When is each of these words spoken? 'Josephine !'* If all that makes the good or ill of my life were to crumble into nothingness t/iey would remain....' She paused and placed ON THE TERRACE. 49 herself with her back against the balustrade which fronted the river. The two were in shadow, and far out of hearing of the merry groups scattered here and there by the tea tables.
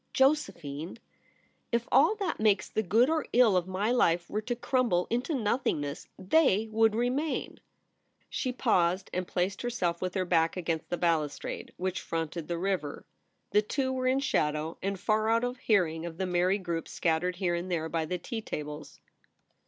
'Josephine 0.13 0.97
!'* 1.47 1.71
If 1.77 1.87
all 1.91 2.15
that 2.15 2.39
makes 2.39 2.67
the 2.67 2.81
good 2.81 3.07
or 3.07 3.27
ill 3.33 3.55
of 3.55 3.67
my 3.67 3.91
life 3.91 4.27
were 4.31 4.41
to 4.41 4.55
crumble 4.55 5.05
into 5.11 5.35
nothingness 5.35 6.07
t/iey 6.17 6.69
would 6.71 6.95
remain....' 6.95 7.59
She 8.31 8.51
paused 8.51 9.11
and 9.13 9.27
placed 9.27 9.59
ON 9.63 9.67
THE 9.67 9.69
TERRACE. 9.69 9.73
49 9.79 9.89
herself 9.91 10.01
with 10.01 10.13
her 10.15 10.25
back 10.25 10.57
against 10.57 10.89
the 10.89 10.97
balustrade 10.97 11.73
which 11.77 12.01
fronted 12.01 12.47
the 12.47 12.57
river. 12.57 13.05
The 13.51 13.61
two 13.61 13.93
were 13.93 14.07
in 14.07 14.21
shadow, 14.21 14.79
and 14.81 14.99
far 14.99 15.29
out 15.29 15.43
of 15.43 15.57
hearing 15.57 16.07
of 16.07 16.17
the 16.17 16.25
merry 16.25 16.57
groups 16.57 16.89
scattered 16.91 17.35
here 17.35 17.53
and 17.53 17.71
there 17.71 17.87
by 17.87 18.05
the 18.05 18.17
tea 18.17 18.41
tables. 18.41 18.99